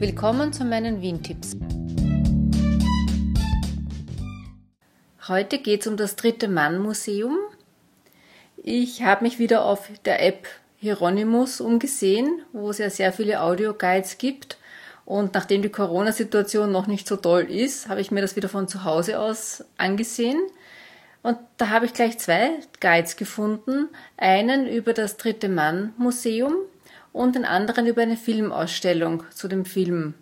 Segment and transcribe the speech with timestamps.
[0.00, 1.56] Willkommen zu meinen Wien-Tipps.
[5.26, 7.36] Heute geht es um das Dritte Mann-Museum.
[8.58, 14.18] Ich habe mich wieder auf der App Hieronymus umgesehen, wo es ja sehr viele Audioguides
[14.18, 14.58] gibt.
[15.04, 18.68] Und nachdem die Corona-Situation noch nicht so toll ist, habe ich mir das wieder von
[18.68, 20.40] zu Hause aus angesehen.
[21.24, 23.88] Und da habe ich gleich zwei Guides gefunden.
[24.16, 26.54] Einen über das Dritte Mann Museum
[27.12, 30.14] und den anderen über eine Filmausstellung zu dem Film.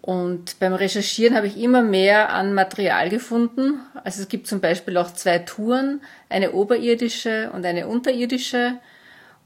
[0.00, 3.80] Und beim Recherchieren habe ich immer mehr an Material gefunden.
[4.04, 8.78] Also es gibt zum Beispiel auch zwei Touren, eine oberirdische und eine unterirdische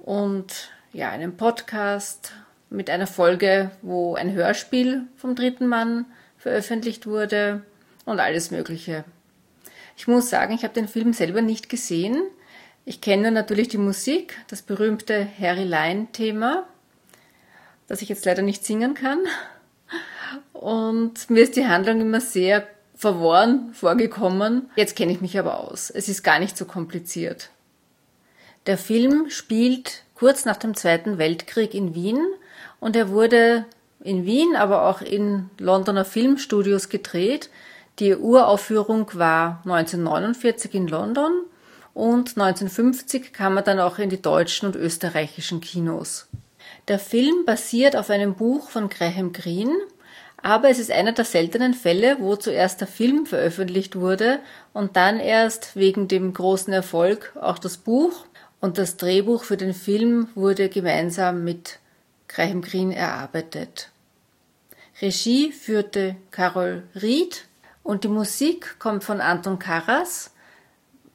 [0.00, 2.32] und ja, einen Podcast
[2.70, 6.06] mit einer Folge, wo ein Hörspiel vom dritten Mann
[6.38, 7.62] veröffentlicht wurde
[8.04, 9.04] und alles Mögliche.
[9.96, 12.22] Ich muss sagen, ich habe den Film selber nicht gesehen.
[12.88, 16.66] Ich kenne natürlich die Musik, das berühmte Harry Line-Thema,
[17.86, 19.18] das ich jetzt leider nicht singen kann.
[20.54, 24.70] Und mir ist die Handlung immer sehr verworren vorgekommen.
[24.74, 25.90] Jetzt kenne ich mich aber aus.
[25.90, 27.50] Es ist gar nicht so kompliziert.
[28.64, 32.24] Der Film spielt kurz nach dem Zweiten Weltkrieg in Wien
[32.80, 33.66] und er wurde
[34.02, 37.50] in Wien, aber auch in Londoner Filmstudios gedreht.
[37.98, 41.42] Die Uraufführung war 1949 in London
[41.98, 46.28] und 1950 kam er dann auch in die deutschen und österreichischen Kinos.
[46.86, 49.76] Der Film basiert auf einem Buch von Graham Greene,
[50.40, 54.38] aber es ist einer der seltenen Fälle, wo zuerst der Film veröffentlicht wurde
[54.72, 58.26] und dann erst wegen dem großen Erfolg auch das Buch
[58.60, 61.80] und das Drehbuch für den Film wurde gemeinsam mit
[62.28, 63.90] Graham Greene erarbeitet.
[65.02, 67.46] Regie führte Carol Ried
[67.82, 70.30] und die Musik kommt von Anton Karas,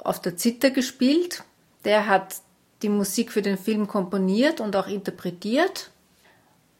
[0.03, 1.43] auf der Zither gespielt.
[1.85, 2.35] Der hat
[2.81, 5.91] die Musik für den Film komponiert und auch interpretiert.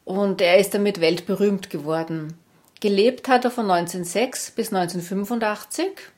[0.04, 2.34] Und er ist damit weltberühmt geworden.
[2.80, 6.12] Gelebt hat er von 1906 bis 1985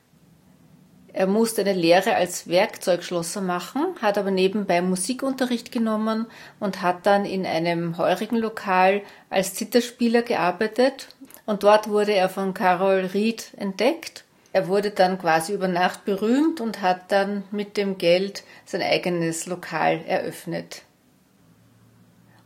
[1.17, 6.27] er musste eine Lehre als Werkzeugschlosser machen, hat aber nebenbei Musikunterricht genommen
[6.59, 11.07] und hat dann in einem heurigen Lokal als Zitterspieler gearbeitet.
[11.47, 14.25] Und dort wurde er von Carol Ried entdeckt.
[14.57, 19.45] Er wurde dann quasi über Nacht berühmt und hat dann mit dem Geld sein eigenes
[19.45, 20.81] Lokal eröffnet.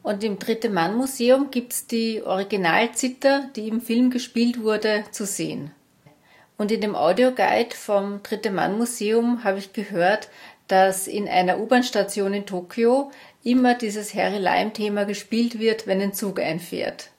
[0.03, 5.71] Und im Dritte Mann Museum gibt's die Originalzither, die im Film gespielt wurde, zu sehen.
[6.57, 10.27] Und in dem Audioguide vom Dritte Mann Museum habe ich gehört,
[10.67, 13.09] dass in einer U-Bahn-Station in Tokio
[13.41, 17.10] immer dieses Harry Lime-Thema gespielt wird, wenn ein Zug einfährt.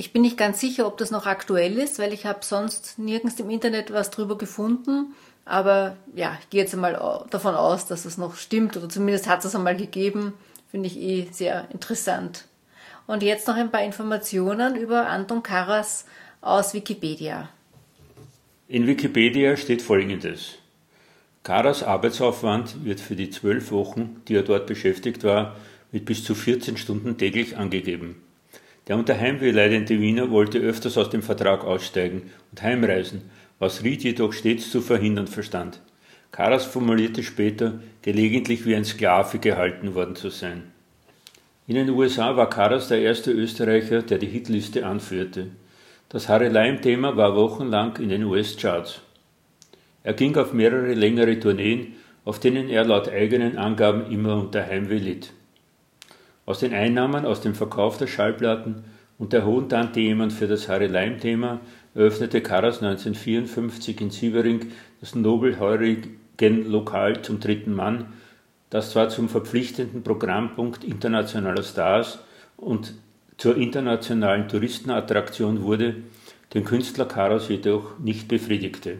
[0.00, 3.38] Ich bin nicht ganz sicher, ob das noch aktuell ist, weil ich habe sonst nirgends
[3.38, 5.12] im Internet was drüber gefunden.
[5.44, 9.44] Aber ja, ich gehe jetzt einmal davon aus, dass es noch stimmt oder zumindest hat
[9.44, 10.32] es einmal gegeben.
[10.70, 12.46] Finde ich eh sehr interessant.
[13.06, 16.06] Und jetzt noch ein paar Informationen über Anton Karas
[16.40, 17.50] aus Wikipedia.
[18.68, 20.54] In Wikipedia steht folgendes.
[21.42, 25.56] Karas Arbeitsaufwand wird für die zwölf Wochen, die er dort beschäftigt war,
[25.92, 28.16] mit bis zu 14 Stunden täglich angegeben.
[28.90, 33.22] Der unter Heimweh leidende Wiener wollte öfters aus dem Vertrag aussteigen und heimreisen,
[33.60, 35.80] was Ried jedoch stets zu verhindern verstand.
[36.32, 40.72] Karas formulierte später, gelegentlich wie ein Sklave gehalten worden zu sein.
[41.68, 45.46] In den USA war Karas der erste Österreicher, der die Hitliste anführte.
[46.08, 49.02] Das Harry Lime-Thema war wochenlang in den US-Charts.
[50.02, 54.98] Er ging auf mehrere längere Tourneen, auf denen er laut eigenen Angaben immer unter Heimweh
[54.98, 55.32] litt.
[56.50, 58.82] Aus den Einnahmen aus dem Verkauf der Schallplatten
[59.18, 60.00] und der hohen Tante
[60.30, 61.60] für das Harry Lime-Thema
[61.94, 64.66] eröffnete Karas 1954 in Sievering
[64.98, 66.18] das nobelheurigen
[66.68, 68.06] Lokal zum dritten Mann,
[68.68, 72.18] das zwar zum verpflichtenden Programmpunkt internationaler Stars
[72.56, 72.94] und
[73.36, 75.98] zur internationalen Touristenattraktion wurde,
[76.52, 78.96] den Künstler Karas jedoch nicht befriedigte.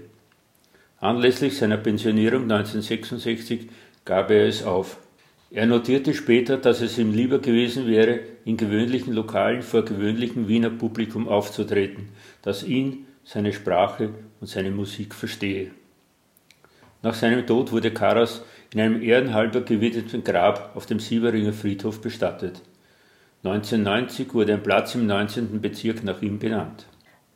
[1.01, 3.69] Anlässlich seiner Pensionierung 1966
[4.05, 4.99] gab er es auf.
[5.53, 10.71] Er notierte später, dass es ihm lieber gewesen wäre, in gewöhnlichen Lokalen vor gewöhnlichem Wiener
[10.71, 12.09] Publikum aufzutreten,
[12.43, 14.11] das ihn, seine Sprache
[14.41, 15.73] und seine Musik verstehe.
[17.03, 18.43] Nach seinem Tod wurde Karas
[18.73, 22.61] in einem ehrenhalber gewidmeten Grab auf dem Sieberinger Friedhof bestattet.
[23.43, 25.61] 1990 wurde ein Platz im 19.
[25.61, 26.87] Bezirk nach ihm benannt.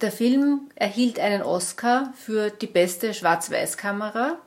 [0.01, 4.39] Der Film erhielt einen Oscar für die beste Schwarz-Weiß-Kamera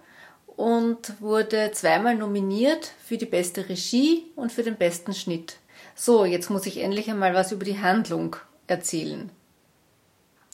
[0.57, 5.57] und wurde zweimal nominiert für die beste Regie und für den besten Schnitt.
[5.95, 8.35] So, jetzt muss ich endlich einmal was über die Handlung
[8.67, 9.29] erzählen.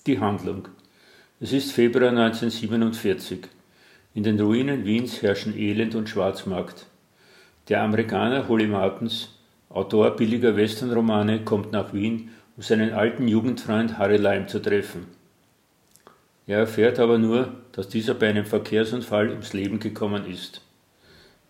[0.06, 0.68] Die Handlung.
[1.40, 3.48] Es ist Februar 1947.
[4.14, 6.86] In den Ruinen Wiens herrschen Elend und Schwarzmarkt.
[7.70, 9.30] Der Amerikaner Holly Martins
[9.70, 15.08] Autor billiger Westernromane kommt nach Wien um seinen alten Jugendfreund Harry Lime zu treffen.
[16.46, 20.62] Er erfährt aber nur, dass dieser bei einem Verkehrsunfall ums Leben gekommen ist.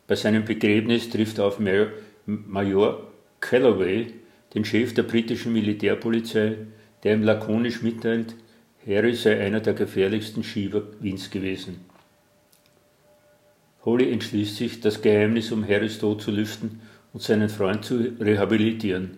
[0.08, 1.60] Bei seinem Begräbnis trifft er auf
[2.26, 3.08] Major
[3.40, 4.14] Calloway,
[4.54, 6.58] den Chef der britischen Militärpolizei,
[7.04, 8.36] der ihm lakonisch mitteilt,
[8.86, 11.86] Harry sei einer der gefährlichsten Schieber Wiens gewesen.
[13.86, 16.82] Holly entschließt sich, das Geheimnis um Harrys Tod zu lüften
[17.14, 19.18] und seinen Freund zu rehabilitieren.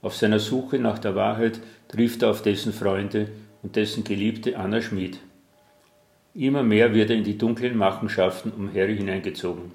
[0.00, 3.28] Auf seiner Suche nach der Wahrheit trifft er auf dessen Freunde
[3.62, 5.18] und dessen Geliebte Anna Schmid.
[6.34, 9.72] Immer mehr wird er in die dunklen Machenschaften um Harry hineingezogen.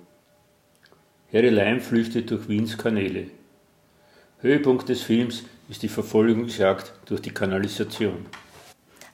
[1.31, 3.27] Harry Lime flüchtet durch Wiens Kanäle.
[4.39, 8.25] Höhepunkt des Films ist die Verfolgungsjagd durch die Kanalisation.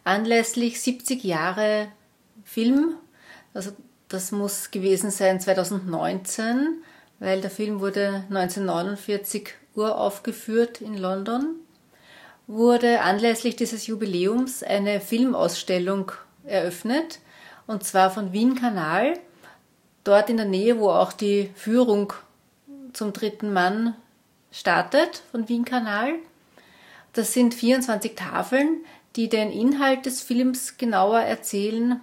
[0.03, 1.87] Anlässlich 70 Jahre
[2.43, 2.95] Film,
[3.53, 3.71] also
[4.09, 6.83] das muss gewesen sein 2019,
[7.19, 11.55] weil der Film wurde 1949 uraufgeführt in London,
[12.47, 16.11] wurde anlässlich dieses Jubiläums eine Filmausstellung
[16.45, 17.19] eröffnet,
[17.67, 19.13] und zwar von Wien Kanal,
[20.03, 22.13] dort in der Nähe, wo auch die Führung
[22.91, 23.95] zum dritten Mann
[24.51, 26.15] startet von Wien Kanal.
[27.13, 28.83] Das sind 24 Tafeln,
[29.15, 32.01] die den Inhalt des Films genauer erzählen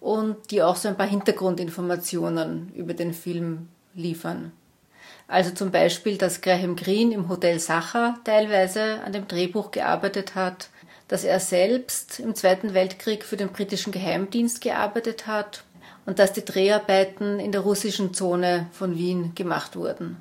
[0.00, 4.52] und die auch so ein paar Hintergrundinformationen über den Film liefern.
[5.30, 10.70] Also zum Beispiel, dass Graham Greene im Hotel Sacher teilweise an dem Drehbuch gearbeitet hat,
[11.06, 15.62] dass er selbst im Zweiten Weltkrieg für den britischen Geheimdienst gearbeitet hat
[16.04, 20.16] und dass die Dreharbeiten in der russischen Zone von Wien gemacht wurden.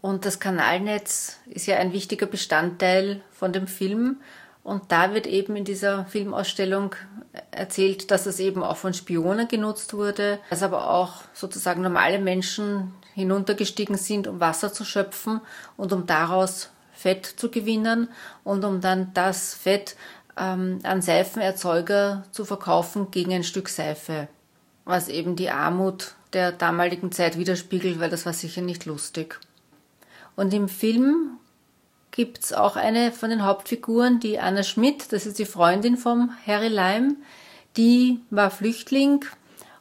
[0.00, 4.16] Und das Kanalnetz ist ja ein wichtiger Bestandteil von dem Film
[4.64, 6.96] und da wird eben in dieser Filmausstellung
[7.52, 12.92] erzählt, dass es eben auch von Spionen genutzt wurde, dass aber auch sozusagen normale Menschen
[13.16, 15.40] hinuntergestiegen sind, um Wasser zu schöpfen
[15.78, 18.08] und um daraus Fett zu gewinnen
[18.44, 19.96] und um dann das Fett
[20.36, 24.28] ähm, an Seifenerzeuger zu verkaufen gegen ein Stück Seife,
[24.84, 29.40] was eben die Armut der damaligen Zeit widerspiegelt, weil das war sicher nicht lustig.
[30.36, 31.38] Und im Film
[32.10, 36.32] gibt es auch eine von den Hauptfiguren, die Anna Schmidt, das ist die Freundin vom
[36.46, 37.16] Harry Lime,
[37.78, 39.24] die war Flüchtling.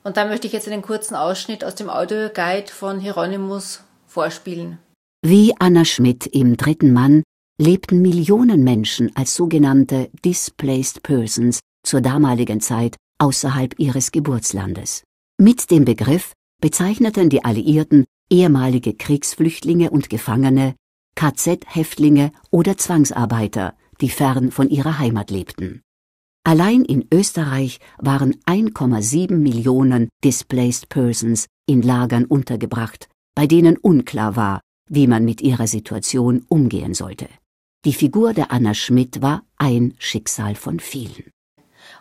[0.06, 4.78] Und da möchte ich jetzt einen kurzen Ausschnitt aus dem Audioguide von Hieronymus vorspielen.
[5.25, 7.24] Wie Anna Schmidt im dritten Mann
[7.60, 15.04] lebten Millionen Menschen als sogenannte Displaced Persons zur damaligen Zeit außerhalb ihres Geburtslandes.
[15.42, 20.75] Mit dem Begriff bezeichneten die Alliierten ehemalige Kriegsflüchtlinge und Gefangene,
[21.16, 25.81] KZ-Häftlinge oder Zwangsarbeiter, die fern von ihrer Heimat lebten.
[26.47, 34.62] Allein in Österreich waren 1,7 Millionen Displaced Persons in Lagern untergebracht, bei denen unklar war,
[34.88, 37.27] wie man mit ihrer Situation umgehen sollte.
[37.83, 41.31] Die Figur der Anna Schmidt war ein Schicksal von vielen.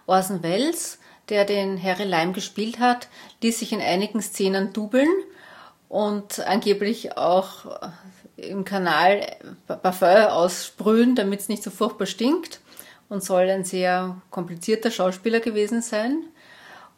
[0.05, 0.99] Orson Welles,
[1.31, 3.08] der den Harry Lime gespielt hat,
[3.43, 5.08] ließ sich in einigen Szenen dubeln
[5.88, 7.81] und angeblich auch
[8.37, 9.25] im Kanal
[9.67, 12.61] Parfum aussprühen, damit es nicht so furchtbar stinkt
[13.09, 16.25] und soll ein sehr komplizierter Schauspieler gewesen sein.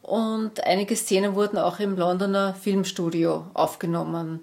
[0.03, 4.41] Und einige Szenen wurden auch im Londoner Filmstudio aufgenommen.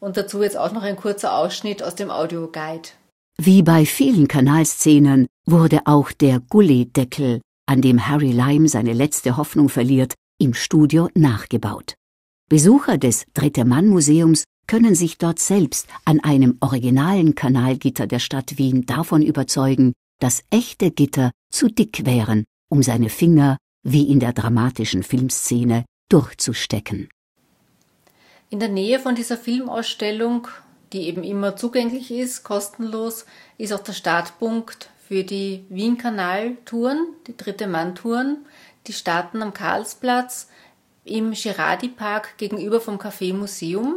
[0.00, 2.90] Und dazu jetzt auch noch ein kurzer Ausschnitt aus dem Audioguide.
[3.36, 9.68] Wie bei vielen Kanalszenen wurde auch der Gully-Deckel, an dem Harry Lime seine letzte Hoffnung
[9.68, 11.94] verliert, im Studio nachgebaut.
[12.48, 18.58] Besucher des Dritte Mann Museums können sich dort selbst an einem originalen Kanalgitter der Stadt
[18.58, 19.92] Wien davon überzeugen,
[20.24, 27.10] dass echte Gitter zu dick wären, um seine Finger, wie in der dramatischen Filmszene, durchzustecken.
[28.48, 30.48] In der Nähe von dieser Filmausstellung,
[30.94, 33.26] die eben immer zugänglich ist, kostenlos,
[33.58, 38.46] ist auch der Startpunkt für die Wien-Kanal-Touren, die dritte Mann-Touren.
[38.86, 40.48] Die starten am Karlsplatz
[41.04, 43.96] im Girardi-Park gegenüber vom Café Museum.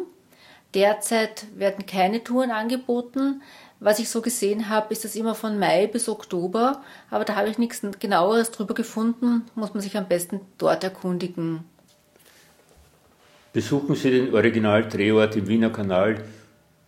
[0.74, 3.42] Derzeit werden keine Touren angeboten.
[3.80, 6.82] Was ich so gesehen habe, ist das immer von Mai bis Oktober,
[7.12, 11.64] aber da habe ich nichts genaueres drüber gefunden, muss man sich am besten dort erkundigen.
[13.54, 16.24] Besuchen Sie den Originaldrehort im Wiener Kanal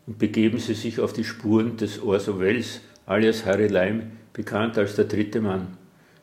[0.07, 4.95] und begeben Sie sich auf die Spuren des Orso Welles, alias Harry Lime, bekannt als
[4.95, 5.77] der dritte Mann.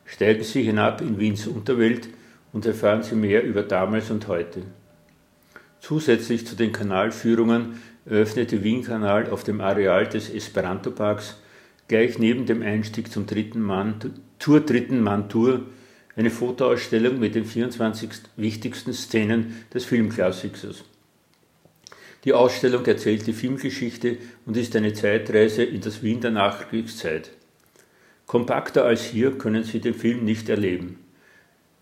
[0.05, 2.09] Steigen Sie hinab in Wiens Unterwelt
[2.51, 4.63] und erfahren Sie mehr über damals und heute.
[5.79, 11.37] Zusätzlich zu den Kanalführungen eröffnete Wien-Kanal auf dem Areal des Esperanto-Parks
[11.87, 15.65] gleich neben dem Einstieg zum dritten Mann, zur dritten Mann-Tour
[16.15, 20.83] eine Fotoausstellung mit den 24 wichtigsten Szenen des Filmklassikers.
[22.23, 27.31] Die Ausstellung erzählt die Filmgeschichte und ist eine Zeitreise in das Wien der Nachkriegszeit.
[28.25, 30.99] Kompakter als hier können Sie den Film nicht erleben.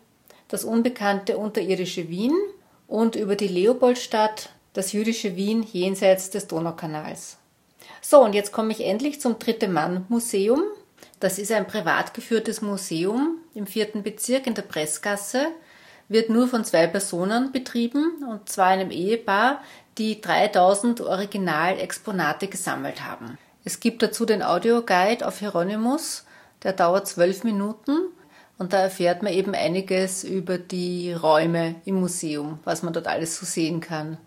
[0.46, 2.34] das unbekannte unterirdische Wien
[2.86, 7.38] und über die Leopoldstadt, das jüdische Wien jenseits des Donaukanals.
[8.00, 10.62] So, und jetzt komme ich endlich zum Dritte Mann Museum.
[11.20, 15.48] Das ist ein privat geführtes Museum im vierten Bezirk in der Pressgasse
[16.08, 19.60] wird nur von zwei Personen betrieben, und zwar einem Ehepaar,
[19.98, 23.36] die 3000 Originalexponate gesammelt haben.
[23.64, 26.24] Es gibt dazu den Audioguide auf Hieronymus,
[26.62, 27.98] der dauert zwölf Minuten
[28.56, 33.36] und da erfährt man eben einiges über die Räume im Museum, was man dort alles
[33.36, 34.18] so sehen kann.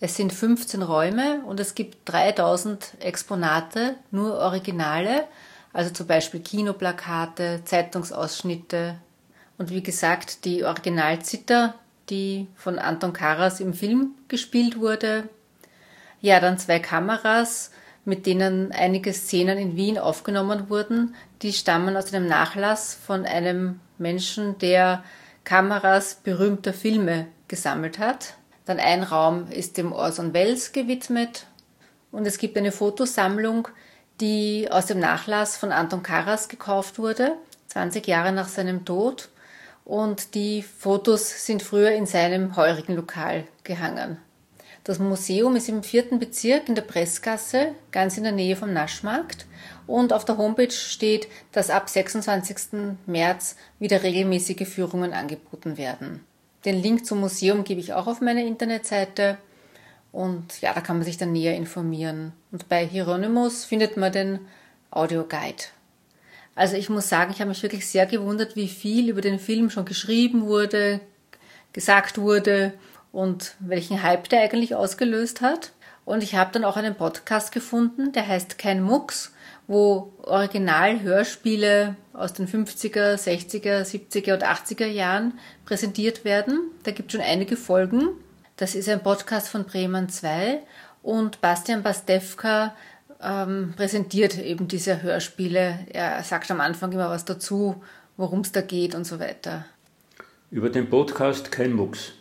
[0.00, 5.24] Es sind 15 Räume und es gibt 3000 Exponate, nur Originale,
[5.72, 8.98] also zum Beispiel Kinoplakate, Zeitungsausschnitte,
[9.58, 11.74] und wie gesagt, die Originalzither,
[12.08, 15.28] die von Anton Karas im Film gespielt wurde.
[16.20, 17.72] Ja, dann zwei Kameras,
[18.04, 21.14] mit denen einige Szenen in Wien aufgenommen wurden.
[21.42, 25.02] Die stammen aus einem Nachlass von einem Menschen, der
[25.44, 28.34] Kameras berühmter Filme gesammelt hat.
[28.64, 31.46] Dann ein Raum ist dem Orson Welles gewidmet.
[32.12, 33.68] Und es gibt eine Fotosammlung,
[34.20, 37.32] die aus dem Nachlass von Anton Karas gekauft wurde,
[37.68, 39.28] 20 Jahre nach seinem Tod
[39.84, 44.18] und die Fotos sind früher in seinem heurigen Lokal gehangen.
[44.84, 49.44] Das Museum ist im vierten Bezirk in der Pressgasse, ganz in der Nähe vom Naschmarkt.
[49.86, 52.96] Und auf der Homepage steht, dass ab 26.
[53.04, 56.24] März wieder regelmäßige Führungen angeboten werden.
[56.64, 59.36] Den Link zum Museum gebe ich auch auf meine Internetseite.
[60.12, 62.32] Und ja, da kann man sich dann näher informieren.
[62.50, 64.40] Und bei Hieronymus findet man den
[64.90, 65.64] Audioguide.
[66.54, 69.70] Also ich muss sagen, ich habe mich wirklich sehr gewundert, wie viel über den Film
[69.70, 71.00] schon geschrieben wurde,
[71.72, 72.72] gesagt wurde
[73.12, 75.72] und welchen Hype der eigentlich ausgelöst hat.
[76.04, 79.32] Und ich habe dann auch einen Podcast gefunden, der heißt Kein Mucks,
[79.68, 86.72] wo Original-Hörspiele aus den 50er, 60er, 70er und 80er Jahren präsentiert werden.
[86.82, 88.08] Da gibt es schon einige Folgen.
[88.58, 90.58] Das ist ein Podcast von Bremen 2
[91.04, 92.74] und Bastian Bastewka
[93.22, 95.86] ähm, präsentiert eben diese Hörspiele.
[95.92, 97.80] Er sagt am Anfang immer was dazu,
[98.16, 99.64] worum es da geht und so weiter.
[100.50, 102.14] Über den Podcast Kein Mucks.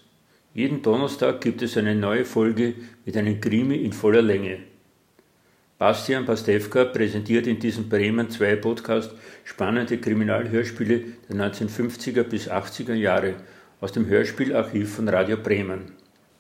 [0.54, 4.60] Jeden Donnerstag gibt es eine neue Folge mit einem Krimi in voller Länge.
[5.80, 9.10] Bastian Pastewka präsentiert in diesem Bremen 2 Podcast
[9.44, 13.38] spannende Kriminalhörspiele der 1950er bis 80er Jahre
[13.82, 15.94] aus dem Hörspielarchiv von Radio Bremen.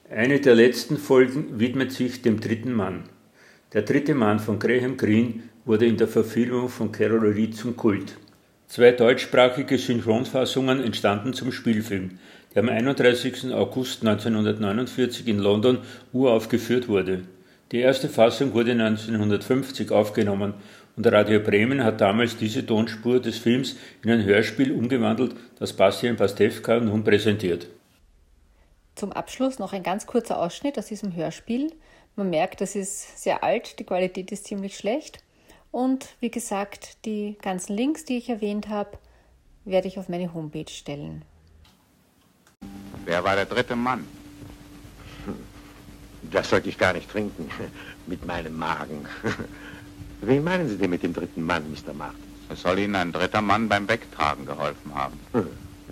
[0.09, 3.03] Eine der letzten Folgen widmet sich dem dritten Mann.
[3.73, 8.15] Der dritte Mann von Graham Greene wurde in der Verfilmung von Carol Reed zum Kult.
[8.67, 12.19] Zwei deutschsprachige Synchronfassungen entstanden zum Spielfilm,
[12.55, 13.51] der am 31.
[13.53, 15.79] August 1949 in London
[16.13, 17.23] uraufgeführt wurde.
[17.73, 20.53] Die erste Fassung wurde 1950 aufgenommen
[20.95, 26.15] und Radio Bremen hat damals diese Tonspur des Films in ein Hörspiel umgewandelt, das Bastian
[26.15, 27.67] Pastewka nun präsentiert.
[28.97, 31.71] Zum Abschluss noch ein ganz kurzer Ausschnitt aus diesem Hörspiel.
[32.15, 35.19] Man merkt, das ist sehr alt, die Qualität ist ziemlich schlecht.
[35.69, 38.97] Und wie gesagt, die ganzen Links, die ich erwähnt habe,
[39.65, 41.23] werde ich auf meine Homepage stellen.
[43.05, 44.03] Wer war der dritte Mann?
[46.31, 47.51] Das sollte ich gar nicht trinken.
[48.07, 49.05] Mit meinem Magen.
[50.21, 51.93] Wen meinen Sie denn mit dem dritten Mann, Mr.
[51.93, 52.23] Martin?
[52.49, 55.19] Es soll Ihnen ein dritter Mann beim Wegtragen geholfen haben.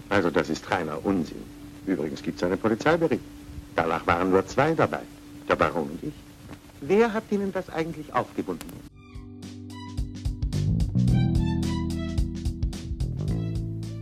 [0.09, 1.43] Also das ist reiner Unsinn.
[1.85, 3.21] Übrigens gibt es einen Polizeibericht.
[3.75, 5.01] Danach waren nur zwei dabei.
[5.47, 6.13] Der Baron und ich.
[6.81, 8.65] Wer hat Ihnen das eigentlich aufgebunden?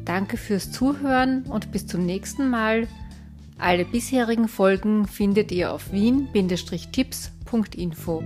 [0.06, 2.88] Danke fürs Zuhören und bis zum nächsten Mal.
[3.58, 8.24] Alle bisherigen Folgen findet ihr auf wien-tipps.info.